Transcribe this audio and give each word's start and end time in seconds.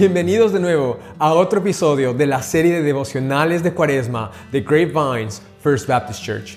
Bienvenidos 0.00 0.54
de 0.54 0.60
nuevo 0.60 0.96
a 1.18 1.34
otro 1.34 1.60
episodio 1.60 2.14
de 2.14 2.26
la 2.26 2.40
serie 2.40 2.72
de 2.72 2.82
devocionales 2.82 3.62
de 3.62 3.74
Cuaresma 3.74 4.30
de 4.50 4.62
Grapevines 4.62 5.42
First 5.62 5.86
Baptist 5.86 6.24
Church. 6.24 6.56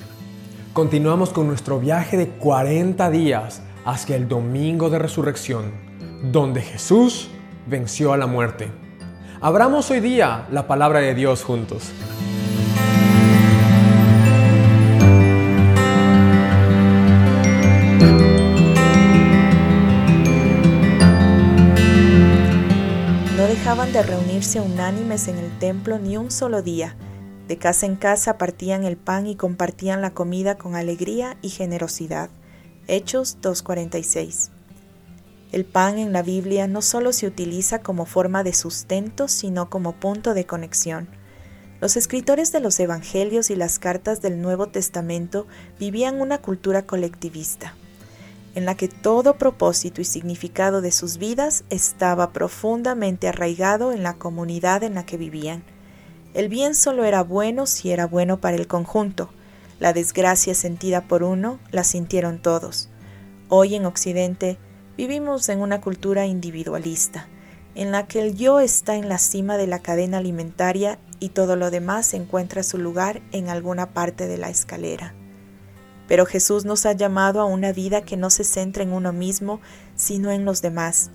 Continuamos 0.72 1.32
con 1.32 1.48
nuestro 1.48 1.78
viaje 1.78 2.16
de 2.16 2.30
40 2.30 3.10
días 3.10 3.62
hacia 3.84 4.16
el 4.16 4.30
domingo 4.30 4.90
de 4.90 4.98
resurrección, 4.98 5.74
donde 6.32 6.62
Jesús 6.62 7.28
venció 7.68 8.14
a 8.14 8.18
la 8.18 8.28
muerte. 8.28 8.72
Abramos 9.42 9.92
hoy 9.92 10.00
día 10.00 10.48
la 10.50 10.66
palabra 10.66 11.02
de 11.02 11.14
Dios 11.14 11.44
juntos. 11.44 11.92
De 23.94 24.02
reunirse 24.02 24.60
unánimes 24.60 25.28
en 25.28 25.38
el 25.38 25.56
templo 25.60 26.00
ni 26.00 26.18
un 26.18 26.32
solo 26.32 26.64
día. 26.64 26.98
De 27.48 27.60
casa 27.60 27.86
en 27.86 27.96
casa 27.96 28.40
partían 28.40 28.86
el 28.86 28.98
pan 28.98 29.28
y 29.28 29.36
compartían 29.36 30.02
la 30.02 30.16
comida 30.16 30.58
con 30.58 30.74
alegría 30.74 31.38
y 31.44 31.50
generosidad. 31.50 32.32
Hechos 32.88 33.38
2.46. 33.44 34.50
El 35.52 35.66
pan 35.66 36.00
en 36.00 36.12
la 36.12 36.24
Biblia 36.24 36.66
no 36.66 36.82
solo 36.82 37.14
se 37.14 37.28
utiliza 37.28 37.84
como 37.84 38.08
forma 38.08 38.44
de 38.44 38.54
sustento, 38.54 39.28
sino 39.28 39.70
como 39.70 39.92
punto 39.92 40.34
de 40.34 40.48
conexión. 40.48 41.08
Los 41.80 41.96
escritores 41.96 42.52
de 42.52 42.62
los 42.62 42.80
Evangelios 42.80 43.52
y 43.52 43.56
las 43.56 43.78
cartas 43.78 44.24
del 44.24 44.42
Nuevo 44.42 44.70
Testamento 44.70 45.46
vivían 45.80 46.20
una 46.20 46.40
cultura 46.40 46.88
colectivista 46.88 47.76
en 48.56 48.66
la 48.66 48.76
que 48.76 48.88
todo 48.88 49.38
propósito 49.38 50.02
y 50.02 50.06
significado 50.06 50.82
de 50.82 50.92
sus 50.92 51.18
vidas 51.18 51.64
estaba 51.70 52.32
profundamente 52.32 53.28
arraigado 53.28 53.92
en 53.92 54.04
la 54.04 54.16
comunidad 54.16 54.84
en 54.84 54.96
la 54.96 55.06
que 55.06 55.18
vivían. 55.18 55.64
El 56.34 56.50
bien 56.50 56.76
solo 56.76 57.04
era 57.04 57.24
bueno 57.24 57.66
si 57.66 57.92
era 57.92 58.06
bueno 58.06 58.40
para 58.42 58.58
el 58.58 58.68
conjunto. 58.68 59.30
La 59.80 59.94
desgracia 59.94 60.54
sentida 60.56 61.08
por 61.08 61.24
uno 61.24 61.60
la 61.72 61.84
sintieron 61.84 62.42
todos. 62.42 62.90
Hoy 63.50 63.76
en 63.76 63.86
Occidente 63.86 64.58
vivimos 64.98 65.50
en 65.50 65.60
una 65.60 65.82
cultura 65.82 66.26
individualista, 66.26 67.28
en 67.76 67.92
la 67.92 68.08
que 68.08 68.22
el 68.22 68.36
yo 68.36 68.60
está 68.60 68.96
en 68.96 69.10
la 69.10 69.18
cima 69.18 69.58
de 69.58 69.68
la 69.68 69.80
cadena 69.80 70.20
alimentaria 70.20 71.00
y 71.20 71.30
todo 71.30 71.56
lo 71.56 71.72
demás 71.72 72.14
encuentra 72.14 72.64
su 72.64 72.78
lugar 72.78 73.22
en 73.32 73.50
alguna 73.50 73.94
parte 73.94 74.28
de 74.28 74.38
la 74.38 74.50
escalera. 74.50 75.16
Pero 76.08 76.26
Jesús 76.26 76.66
nos 76.66 76.86
ha 76.86 76.94
llamado 76.94 77.40
a 77.42 77.46
una 77.46 77.72
vida 77.72 78.02
que 78.02 78.18
no 78.18 78.30
se 78.30 78.44
centra 78.44 78.84
en 78.84 78.94
uno 78.94 79.14
mismo, 79.14 79.62
sino 79.96 80.32
en 80.32 80.46
los 80.46 80.62
demás. 80.62 81.12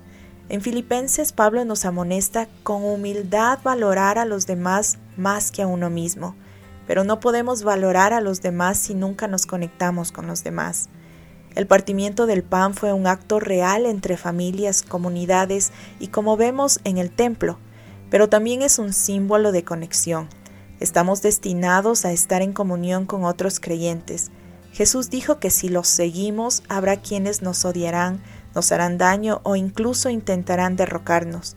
En 0.49 0.61
Filipenses 0.61 1.31
Pablo 1.31 1.63
nos 1.63 1.85
amonesta 1.85 2.47
con 2.63 2.83
humildad 2.83 3.59
valorar 3.63 4.17
a 4.17 4.25
los 4.25 4.47
demás 4.47 4.97
más 5.15 5.51
que 5.51 5.61
a 5.61 5.67
uno 5.67 5.91
mismo, 5.91 6.35
pero 6.87 7.03
no 7.03 7.19
podemos 7.19 7.61
valorar 7.61 8.13
a 8.13 8.21
los 8.21 8.41
demás 8.41 8.79
si 8.79 8.95
nunca 8.95 9.27
nos 9.27 9.45
conectamos 9.45 10.11
con 10.11 10.25
los 10.25 10.43
demás. 10.43 10.89
El 11.53 11.67
partimiento 11.67 12.25
del 12.25 12.41
pan 12.41 12.73
fue 12.73 12.93
un 12.93 13.05
acto 13.05 13.39
real 13.39 13.85
entre 13.85 14.17
familias, 14.17 14.81
comunidades 14.81 15.71
y 15.99 16.07
como 16.07 16.35
vemos 16.35 16.79
en 16.83 16.97
el 16.97 17.11
templo, 17.11 17.59
pero 18.09 18.27
también 18.27 18.63
es 18.63 18.79
un 18.79 18.93
símbolo 18.93 19.51
de 19.51 19.63
conexión. 19.63 20.29
Estamos 20.79 21.21
destinados 21.21 22.05
a 22.05 22.11
estar 22.11 22.41
en 22.41 22.53
comunión 22.53 23.05
con 23.05 23.23
otros 23.23 23.59
creyentes, 23.59 24.31
Jesús 24.71 25.09
dijo 25.09 25.39
que 25.39 25.49
si 25.49 25.69
los 25.69 25.87
seguimos 25.87 26.63
habrá 26.69 26.97
quienes 26.97 27.41
nos 27.41 27.65
odiarán, 27.65 28.21
nos 28.55 28.71
harán 28.71 28.97
daño 28.97 29.41
o 29.43 29.55
incluso 29.55 30.09
intentarán 30.09 30.75
derrocarnos. 30.75 31.55